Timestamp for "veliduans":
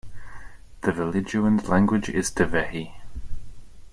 0.91-1.67